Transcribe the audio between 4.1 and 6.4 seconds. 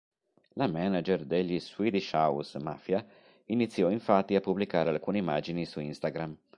a pubblicare alcune immagini su Instagram.